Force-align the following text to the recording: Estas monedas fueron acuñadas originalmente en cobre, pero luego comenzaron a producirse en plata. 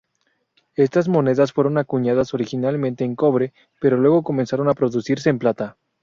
Estas 0.73 1.07
monedas 1.07 1.53
fueron 1.53 1.77
acuñadas 1.77 2.33
originalmente 2.33 3.03
en 3.03 3.15
cobre, 3.15 3.53
pero 3.79 3.97
luego 3.97 4.23
comenzaron 4.23 4.67
a 4.67 4.73
producirse 4.73 5.29
en 5.29 5.37
plata. 5.37 5.77